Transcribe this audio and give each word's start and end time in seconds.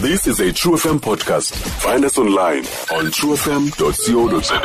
This 0.00 0.26
is 0.26 0.40
a 0.40 0.52
True 0.52 0.74
FM 0.76 0.98
podcast. 1.00 1.54
Find 1.80 2.04
us 2.04 2.18
online 2.18 2.64
on 2.92 3.10
truefm.co.za. 3.10 4.60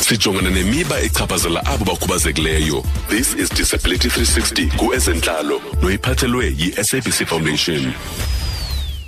Sijongana 0.00 0.50
nemiba 0.50 1.00
echaphazela 1.00 1.66
abo 1.66 1.84
bakhubazekileyo. 1.84 2.82
This 3.08 3.34
is 3.34 3.48
Disability 3.50 4.08
360 4.08 4.70
kuezentlalo 4.76 5.60
noyiphathelwe 5.82 6.46
yi-SABC 6.58 7.26
Foundation. 7.26 7.92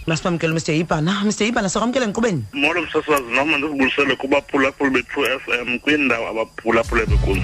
masibamkele 0.07 0.53
mr 0.55 0.73
Hibhana 0.73 1.25
mr 1.25 1.45
Hibhana 1.45 1.69
sakwamkele 1.69 2.07
nkqubeni 2.07 2.45
molo 2.53 2.83
msasazi 2.83 3.23
noma 3.35 3.59
ndizibulisele 3.59 4.17
kubaphulaphuli 4.17 4.91
be-true 4.91 5.35
f 5.37 5.43
m 5.67 5.79
kwindawo 5.79 6.29
abaphulaphule 6.29 7.07
bekuzo 7.07 7.41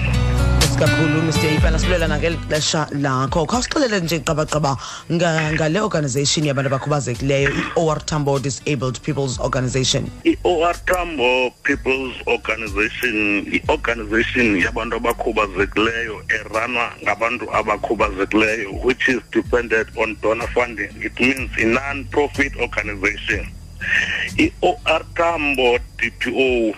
kakhulu 0.75 1.21
mr 1.23 2.07
nangeli 2.07 2.37
xesha 2.49 2.87
lakho. 2.91 3.45
Khawusixelele 3.47 3.99
nje 4.01 4.19
qabaqaba 4.19 4.77
ngale 5.11 5.79
organization 5.79 6.45
yabantu 6.45 6.69
abakhubazekileyo 6.69 7.49
i-or 7.49 7.99
tambo 8.05 8.39
disabled 8.39 8.99
people's 9.01 9.39
organization. 9.39 10.11
I-or 10.25 10.73
tambo 10.85 11.51
people's 11.63 12.15
organization 12.27 13.47
i-organization 13.53 14.59
yabantu 14.59 14.95
abakhubazekileyo 14.95 16.23
eranwa 16.39 16.91
ngabantu 17.03 17.45
abakhubazekileyo 17.55 18.83
which 18.83 19.07
is 19.07 19.21
dependent 19.31 19.87
on 19.97 20.17
donor 20.21 20.47
funding. 20.47 20.91
It 21.01 21.17
means 21.19 21.51
a 21.57 21.65
non-profit 21.65 22.55
organization. 22.59 23.47
I-or 24.37 25.01
tambo 25.15 25.79
dpo 25.97 26.75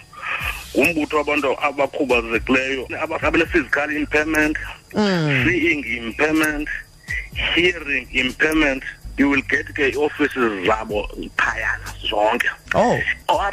ngumbutho 0.76 1.18
wabantu 1.18 1.56
abakhubazekileyo. 1.62 2.88
Abane-physical 3.22 3.90
impairment 3.96 4.58
mm. 4.94 5.46
seeing 5.46 5.86
impairment 5.86 6.70
hearing 7.56 8.08
impairment 8.12 8.84
you 9.18 9.30
will 9.30 9.42
get 9.50 9.66
ke 9.74 9.94
ii-offices 9.94 10.66
zabo 10.66 11.10
phayana 11.38 11.90
zonke. 12.06 12.50
Oh. 12.76 13.00
Our 13.30 13.52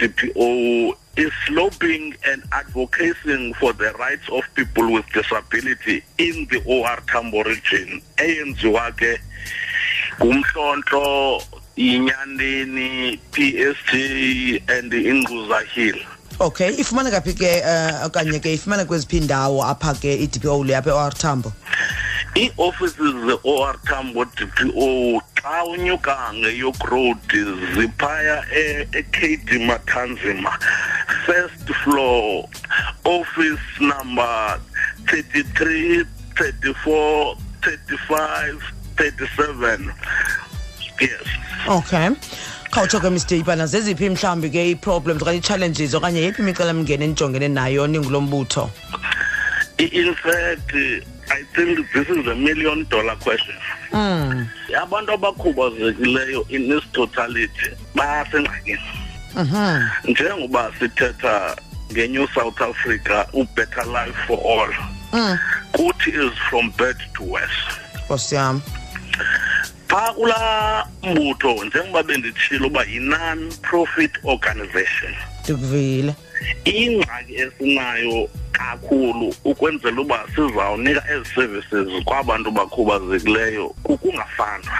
dpo 0.00 0.96
is 1.16 1.32
lobbying 1.50 2.16
and 2.26 2.42
advocating 2.52 3.54
for 3.54 3.72
the 3.72 3.92
rights 4.00 4.26
of 4.32 4.42
people 4.54 4.90
with 4.92 5.04
disability 5.12 6.02
in 6.18 6.46
the 6.50 6.62
or 6.66 6.96
tambo 7.06 7.42
region. 7.44 8.00
Eyenziwa 8.16 8.96
ke 8.96 9.20
ngumhlonhlo 10.20 11.42
inyandeni 11.76 13.18
psj 13.32 14.62
and 14.68 14.92
ingquza 14.92 15.60
hill 15.74 16.00
okay 16.40 16.74
ifumaneka 16.78 17.20
phi 17.24 17.32
ke 17.34 17.50
um 17.62 18.06
okanye 18.08 18.40
ke 18.42 18.54
ifumana 18.54 18.84
kweziphi 18.84 19.16
indawo 19.22 19.62
apha 19.64 19.94
ke 19.94 20.14
i-dpo 20.26 20.64
le 20.66 20.74
apha 20.76 20.90
e-or 20.90 21.10
tambo? 21.14 21.52
Ii-offices 22.36 23.14
ze-or 23.26 23.76
tambo 23.86 24.24
dpo 24.24 25.20
xa 25.38 25.64
unyuka 25.64 26.16
ngeyork 26.34 26.82
road 26.90 27.30
ziphaya 27.74 28.42
e- 28.52 28.88
ekd 28.92 29.60
matanzima 29.66 30.58
first 31.26 31.66
floor 31.84 32.48
office 33.04 33.66
number 33.80 34.58
33 35.06 36.04
34 36.34 37.36
35 37.62 38.58
37 38.96 39.94
yes. 41.00 41.22
Okay. 41.68 42.10
Khawutsho 42.74 43.00
ke 43.00 43.10
mr 43.10 43.36
yibhana 43.36 43.66
zeziphi 43.66 44.10
mhlawumbi 44.10 44.50
ke 44.50 44.60
ii-problems 44.70 45.22
okanye 45.22 45.38
ii-challenges 45.38 45.94
okanye 45.94 46.20
yeyiphi 46.20 46.42
imicelamngeni 46.42 47.04
enijongene 47.04 47.48
nayo 47.48 47.86
ningulo 47.86 48.20
mbutho 48.20 48.70
I- 49.78 49.84
in 50.02 50.14
fact 50.14 50.74
i 51.30 51.42
think 51.54 51.78
this 51.92 52.08
is 52.08 52.26
a 52.28 52.34
million 52.34 52.86
dollar 52.88 53.16
question 53.18 53.56
mm. 53.92 54.46
abantu 54.82 55.12
abakhubazekileyo 55.12 56.46
in 56.48 56.72
its 56.72 56.86
totality 56.92 57.70
basengxakini 57.94 58.78
Mhm. 59.36 59.88
njengoba 60.04 60.72
sithetha 60.78 61.56
nge-new 61.92 62.26
south 62.34 62.60
africa 62.62 63.26
ubetter 63.32 63.84
life 63.86 64.18
for 64.26 64.38
all 64.38 64.74
Mm. 65.12 65.38
kuthi 65.72 66.10
is 66.10 66.32
from 66.50 66.72
birth 66.78 67.12
to 67.12 67.24
west 67.24 67.68
nkosi 68.04 68.34
yam 68.34 68.60
phaa 69.88 70.12
kulaa 70.12 70.86
mbutho 71.02 71.64
njengoba 71.64 72.02
benditshilo 72.02 72.66
uba 72.66 72.84
yi-non-profit 72.84 74.10
organization 74.24 75.14
ndikuvile 75.44 76.14
ingxaki 76.64 77.34
esinayo 77.34 78.28
kakhulu 78.52 79.34
ukwenzela 79.44 80.00
uba 80.00 80.24
sizawunika 80.36 81.04
ezi 81.14 81.24
services 81.34 82.04
kwabantu 82.04 82.50
bakhubazekileyo 82.50 83.68
kukungafandwa 83.68 84.72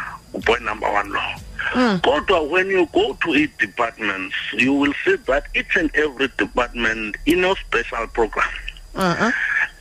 point 0.44 0.62
number 0.62 0.88
one 0.90 1.10
law 1.10 1.34
Mm. 1.74 2.00
kodwa 2.02 2.40
when 2.42 2.70
you 2.70 2.86
go 2.92 3.16
to 3.20 3.34
i-departments 3.34 4.34
you 4.58 4.80
will 4.80 4.94
see 5.04 5.16
that 5.16 5.44
each 5.54 5.76
and 5.76 5.90
every 5.96 6.28
department 6.38 7.16
ino-special 7.24 8.06
program 8.08 8.48
uh-uh. 8.94 9.32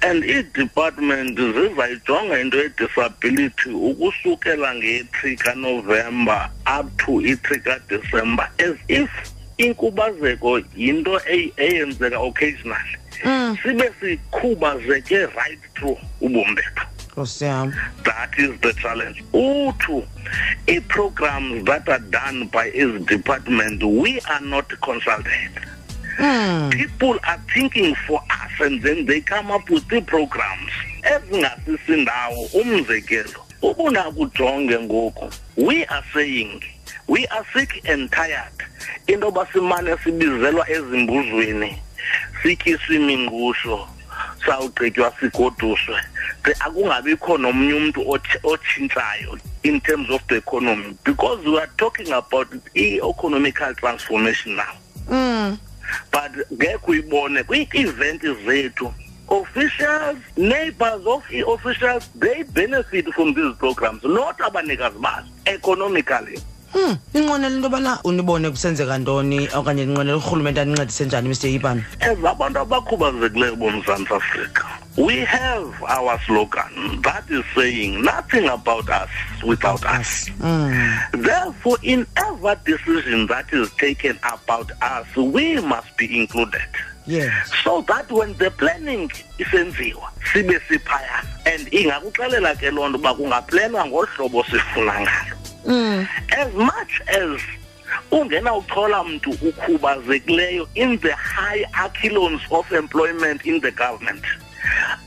And 0.03 0.23
ii-department 0.25 1.37
zizayijonga 1.39 2.39
into 2.39 2.57
ye-disability 2.57 3.69
ukusukela 3.69 4.75
nge-3 4.75 5.35
kanovemba 5.37 6.49
up 6.79 6.97
to 6.97 7.21
i-3 7.21 7.59
kadecember 7.59 8.49
as 8.59 8.75
if 8.87 9.09
inkubazeko 9.57 10.61
yinto 10.75 11.21
ey- 11.27 11.53
eyenzeka 11.57 12.19
occasionally. 12.19 12.97
Mm. 13.25 13.57
sibe 13.63 13.91
sikhubazeke 14.01 15.25
right 15.25 15.59
through 15.75 15.97
ubomi 16.21 16.55
bethu 16.55 16.85
nkosi 17.11 17.45
yam. 17.45 17.73
That 18.03 18.39
is 18.39 18.59
the 18.61 18.73
challenge. 18.73 19.23
Utu 19.33 20.03
ii-programs 20.69 21.63
that 21.65 21.87
are 21.89 21.99
done 22.09 22.45
by 22.51 22.69
his 22.71 23.01
department 23.05 23.83
we 23.83 24.19
are 24.29 24.41
not 24.45 24.67
consulted. 24.81 25.51
Mm. 26.19 26.71
people 26.71 27.19
are 27.23 27.39
thinking 27.53 27.95
for 28.07 28.21
us 28.29 28.42
and 28.61 28.81
then 28.81 29.05
they 29.05 29.21
come 29.21 29.51
up 29.51 29.69
with 29.69 29.93
ii-programs 29.93 30.71
ezingasisindawo 31.03 32.49
umzekelo 32.53 33.45
ubunakujonge 33.61 34.79
ngoku. 34.79 35.29
We 35.57 35.85
are 35.85 36.03
saying 36.13 36.63
we 37.07 37.25
are 37.27 37.45
sick 37.53 37.81
and 37.89 38.11
tired. 38.11 38.53
Into 39.07 39.27
yoba 39.27 39.47
simane 39.53 39.97
sibizelwa 40.03 40.69
ezimbuzweni 40.69 41.81
sityiswe 42.43 42.95
imingqusho 42.95 43.87
sawugqitywa 44.45 45.13
sigoduswe. 45.19 45.95
De 46.45 46.55
akungabikho 46.59 47.37
nomnye 47.37 47.73
umntu 47.73 48.19
otshintshayo 48.43 49.39
in 49.63 49.79
terms 49.81 50.09
of 50.09 50.21
the 50.27 50.35
economy 50.35 50.97
because 51.03 51.45
we 51.45 51.57
are 51.57 51.69
talking 51.77 52.11
about 52.11 52.47
i-economical 52.75 53.73
transformation 53.75 54.55
now. 54.55 54.73
Mm. 55.09 55.57
But 56.11 56.31
ngekho 56.53 56.91
uyibone 56.91 57.43
kwii-event 57.43 58.21
zethu 58.45 58.93
officials 59.29 60.17
neighbors 60.37 61.05
of 61.05 61.23
i-officials 61.31 62.09
they 62.19 62.43
benefit 62.43 63.05
from 63.13 63.33
these 63.33 63.55
programs 63.57 64.03
not 64.03 64.37
abanikazi 64.41 64.99
bazo 64.99 65.27
economically. 65.45 66.39
Hmm, 66.73 66.97
ninqwenela 67.13 67.47
into 67.55 67.67
yobana 67.67 67.99
unibone 68.03 68.49
kusenzeka 68.49 68.97
ntoni 68.97 69.47
okanye 69.53 69.85
ninqwenela 69.85 70.17
urhulumente 70.17 70.61
anincedise 70.61 71.05
njani 71.05 71.29
mr 71.29 71.47
yibhana 71.47 71.83
as 71.99 72.17
abantu 72.25 72.59
abakhubazekileyo 72.59 73.55
bomzantsi 73.55 74.13
afrika 74.13 74.65
we 74.97 75.17
have 75.19 75.81
our 75.83 76.19
slogan 76.25 77.01
that 77.01 77.23
is 77.29 77.43
saying 77.55 78.01
nothing 78.03 78.47
about 78.47 78.87
us 78.89 79.09
without 79.43 79.83
us. 79.85 80.29
Mm. 80.39 81.23
therefore 81.23 81.77
in 81.81 82.05
every 82.15 82.55
decision 82.63 83.25
that 83.27 83.51
is 83.51 83.71
taken 83.73 84.17
about 84.23 84.71
us 84.81 85.07
we 85.15 85.59
must 85.61 85.95
be 85.97 86.19
included. 86.19 86.61
Yes. 87.05 87.51
So 87.63 87.81
that 87.87 88.09
when 88.11 88.33
the 88.37 88.51
planning 88.51 89.09
isenziwa 89.39 90.11
sibe 90.31 90.59
siphayana 90.69 91.27
and 91.45 91.67
ingakuxelela 91.71 92.55
ke 92.59 92.71
loo 92.71 92.87
nto 92.89 92.97
uba 92.99 93.13
kungaplenwa 93.15 93.85
ngolu 93.85 94.07
hlobo 94.15 94.43
sifuna 94.43 95.01
ngalo. 95.01 95.35
Mm. 95.65 96.07
as 96.37 96.53
much 96.53 97.01
as 97.07 97.41
ungenawuchola 98.11 99.03
mntu 99.03 99.31
ukhubazekileyo 99.31 100.67
in 100.75 100.99
the 100.99 101.11
high 101.15 101.65
echelons 101.85 102.41
of 102.51 102.71
employment 102.71 103.45
in 103.45 103.59
the 103.61 103.71
government 103.71 104.23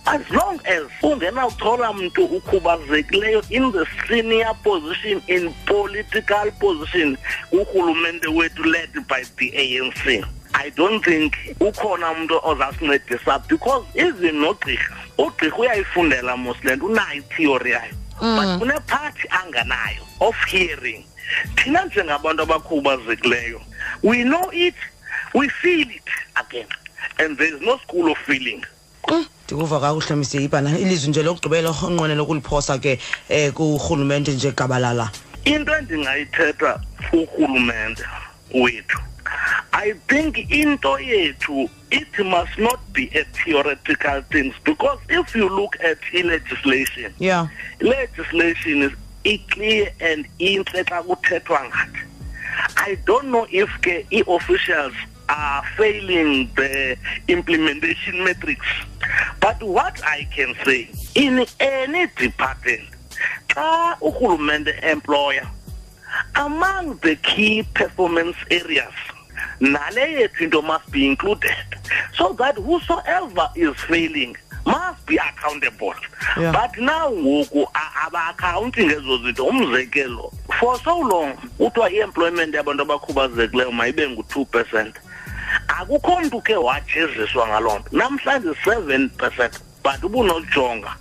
as 0.04 0.30
long 0.30 0.60
as 0.64 0.82
ungenawuchola 1.02 1.92
mntu 1.92 2.24
ukhubazekileyo 2.24 3.44
in 3.50 3.72
the 3.72 3.86
senior 4.08 4.54
position 4.62 5.22
in 5.26 5.52
political 5.66 6.50
position 6.52 7.16
urhulumente 7.52 8.28
wethu 8.28 8.64
led 8.64 8.90
by 9.08 9.24
the 9.36 9.78
anc 9.78 10.06
i 10.52 10.70
don't 10.70 11.04
think 11.04 11.32
ukhona 11.60 12.10
umntu 12.10 12.40
ozasincedisa 12.42 13.38
because 13.38 13.84
even 13.94 14.36
nogqirha 14.40 14.96
ugqirha 15.18 15.56
uyayifundela 15.56 16.36
mos 16.36 16.56
le 16.64 16.76
nto 16.76 16.86
unayo 16.86 17.22
itheory 17.22 17.70
yayo. 17.70 17.94
But 18.20 18.58
kunephathi 18.58 19.28
anganayo 19.28 20.02
of 20.20 20.36
hearing. 20.46 21.04
Thina 21.56 21.84
njengabantu 21.84 22.42
abakhubazekileyo 22.42 23.60
we 24.02 24.24
know 24.24 24.50
it 24.52 24.74
we 25.34 25.48
feel 25.48 25.90
it 25.90 26.08
again. 26.36 26.66
And 27.18 27.36
there 27.38 27.54
is 27.54 27.60
no 27.60 27.78
school 27.78 28.10
of 28.12 28.18
feeling. 28.18 28.62
Mm, 28.62 28.66
ndikuva 29.46 29.80
kakuhle 29.80 30.16
mr 30.16 30.40
Hibhana 30.40 30.78
ilizwi 30.78 31.10
nje 31.10 31.22
lokugqibela 31.22 31.70
onqwenela 31.70 32.22
ukuliphosa 32.22 32.78
ke 32.78 32.98
um 33.30 33.52
kurhulumente 33.52 34.32
nje 34.32 34.52
gabalala 34.52 35.10
into 35.44 35.72
endingayithetha 35.76 36.80
urhulumente 37.12 38.04
wethu 38.54 38.98
I 39.72 39.92
think 40.08 40.38
into 40.50 40.88
yethu 40.88 41.68
it 41.90 42.18
must 42.18 42.58
not 42.58 42.80
be 42.92 43.10
a 43.14 43.24
theoretical 43.44 44.22
things 44.32 44.54
because 44.64 44.98
if 45.08 45.34
you 45.34 45.48
look 45.48 45.76
at 45.80 45.98
legislation 46.12 47.12
yeah. 47.18 47.48
legislation 47.80 48.82
is 48.82 48.92
iclear 49.24 49.92
and 50.00 50.26
intle 50.38 50.84
xa 50.84 51.02
kuthethwa 51.02 51.60
ngathi. 51.68 52.02
I 52.76 52.96
don't 53.04 53.28
know 53.28 53.46
if 53.50 53.68
ke 53.82 54.06
i-officials 54.12 54.94
are 55.28 55.62
failing 55.76 56.50
the 56.54 56.96
implementation 57.28 58.24
metrics 58.24 58.66
but 59.40 59.62
what 59.62 60.00
I 60.04 60.26
can 60.34 60.54
say 60.64 60.88
in 61.14 61.44
any 61.60 62.06
department 62.16 62.84
xa 63.48 63.96
urhulumente 64.00 64.72
employer 64.84 65.46
among 66.34 66.96
the 67.02 67.16
key 67.16 67.62
performance 67.74 68.36
areas 68.50 68.92
nale 69.60 70.04
yethu 70.20 70.42
into 70.44 70.62
must 70.62 70.90
be 70.90 71.06
included. 71.06 71.56
So 72.16 72.32
that 72.34 72.56
whosoever 72.56 73.48
is 73.54 73.74
failing 73.88 74.36
must 74.66 75.04
be 75.06 75.16
accountable. 75.16 75.94
Yeah. 76.36 76.52
but 76.52 76.76
now 76.78 77.10
ngoku 77.10 77.64
a- 77.74 78.06
aba-accounti 78.06 78.84
ngezo 78.84 79.18
zinto. 79.24 79.48
Umzekelo 79.48 80.32
for 80.60 80.78
so 80.80 80.98
long 81.00 81.32
kuthiwa 81.58 81.90
i-employment 81.92 82.54
yabantu 82.54 82.82
abakhubazekileyo 82.82 83.72
mayibe 83.72 84.08
ngu-two 84.08 84.44
percent 84.46 84.96
akukho 85.68 86.20
mntu 86.20 86.40
ke 86.40 86.56
wajeziswa 86.56 87.48
ngaloo 87.48 87.78
nto. 87.78 87.88
Namhlanje 87.92 88.54
seven 88.64 89.08
percent 89.10 89.60
but 89.82 90.02
ubunojonga 90.02 90.96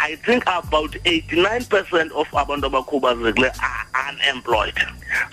i 0.00 0.16
think 0.16 0.42
about 0.46 0.96
89 1.04 1.64
percent 1.68 2.12
of 2.12 2.28
abantu 2.34 2.66
abakhubazekileyo 2.66 3.52
are 3.62 3.86
unemployed. 4.08 4.74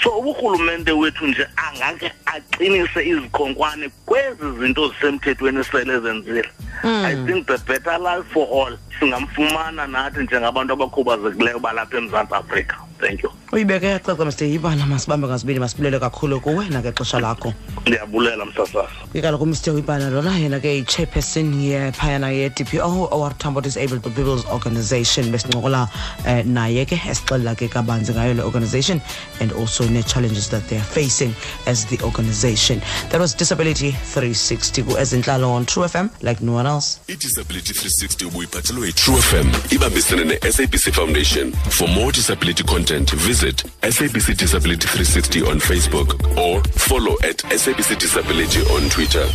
So 0.04 0.10
uburhulumente 0.20 0.92
wethu 0.92 1.28
nje 1.28 1.48
angake 1.56 2.12
aqinise 2.26 3.08
izikhonkwane 3.08 3.90
kwezi 4.06 4.52
zinto 4.60 4.88
zisemthethweni 4.88 5.64
sele 5.64 6.00
zenzile. 6.00 6.50
I 6.84 7.16
think 7.26 7.48
the 7.48 7.58
better 7.58 7.98
life 7.98 8.28
for 8.34 8.48
all 8.52 8.78
singamfumana 9.00 9.88
nathi 9.88 10.20
njengabantu 10.20 10.74
abakhubazekileyo 10.74 11.60
balapha 11.60 11.98
emzantsi 11.98 12.36
afrika. 12.36 12.78
Thank 13.00 13.24
you. 13.24 13.32
Uyibeke 13.52 13.86
yacaca 13.88 14.26
mr 14.26 14.46
yibana 14.46 14.86
masibambe 14.86 15.28
ngasibili 15.28 15.60
masibulele 15.60 16.00
kakhulu 16.00 16.40
kuwe 16.42 16.70
nangexesha 16.70 17.20
lakho. 17.20 17.54
Ndiyabulela 17.86 18.46
msasazi 18.46 18.88
ikaloku 19.14 19.46
mr 19.46 19.72
wibana 19.72 20.10
lona 20.10 20.38
yena 20.38 20.60
ke 20.60 20.76
yi-chairperson 20.76 21.62
yephayana 21.62 22.30
ye-dpo 22.32 23.08
or 23.12 23.38
tambo 23.38 23.62
disabled 23.62 24.02
people's 24.02 24.46
organization 24.52 25.32
besincokola 25.32 25.90
eh, 26.28 26.46
naye 26.46 26.86
ke 26.86 27.02
esixelela 27.10 27.56
ke 27.56 27.68
kabanzi 27.68 28.12
ngayo 28.12 28.34
le 28.34 28.44
organization 28.44 29.02
and 29.40 29.54
also 29.54 29.88
ne-challenges 29.88 30.50
that 30.50 30.68
they 30.68 30.78
are 30.78 30.84
facing 30.86 31.34
as 31.68 31.86
the 31.86 32.04
organization. 32.04 32.82
That 33.10 33.22
was 33.22 33.34
disability 33.34 33.92
360 33.92 34.84
ku-ezintlalo 34.84 35.50
on 35.50 35.66
true 35.66 35.84
fm 35.88 36.10
like 36.22 36.42
no 36.42 36.54
one 36.54 36.68
else. 36.68 37.00
Idisability 37.08 37.74
360 37.74 38.26
ubuyiphathelwe 38.26 38.88
yi-true 38.88 39.22
fm 39.22 39.48
ibambisene 39.72 40.24
ne-sabc 40.26 40.92
foundation. 40.94 41.52
For 41.70 41.88
more 41.88 42.12
disability 42.12 42.64
content 42.64 43.16
visit 43.16 43.37
sabc 43.42 44.34
disability 44.38 44.88
360 44.88 45.42
on 45.52 45.60
facebook 45.60 46.10
or 46.38 46.62
follow 46.80 47.14
at 47.24 47.38
sabc 47.54 47.96
disability 48.00 48.62
on 48.76 48.90
twitter 48.90 49.26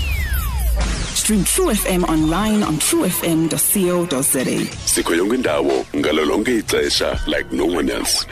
Stream 1.14 1.44
True 1.44 1.70
FM 1.70 2.04
online 2.08 2.62
on 2.64 2.78
truefm.co.za. 2.78 4.66
sikho 4.86 5.14
yonke 5.14 5.34
indawo 5.34 5.86
ngalo 5.96 6.24
lonke 6.24 6.58
ixesha 6.58 7.20
like 7.26 7.52
no 7.52 7.64
one 7.66 7.90
else 7.92 8.26